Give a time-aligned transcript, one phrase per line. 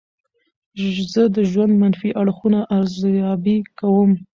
[1.11, 4.11] زه د ژوند منفي اړخونه ارزیابي کوم.